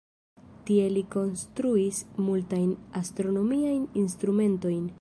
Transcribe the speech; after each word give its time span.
Tie 0.69 0.85
li 0.93 1.03
konstruis 1.15 1.99
multajn 2.29 2.71
astronomiajn 3.01 3.85
instrumentojn. 4.05 4.89